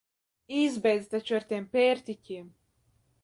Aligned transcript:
Izbeidz 0.59 1.05
taču 1.11 1.37
ar 1.39 1.45
tiem 1.53 1.69
pērtiķiem! 1.77 2.49